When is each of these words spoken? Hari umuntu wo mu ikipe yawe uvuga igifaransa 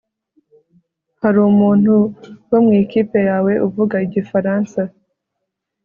Hari 1.21 1.39
umuntu 1.51 1.93
wo 2.49 2.57
mu 2.65 2.71
ikipe 2.83 3.17
yawe 3.29 3.53
uvuga 3.67 3.95
igifaransa 4.05 4.81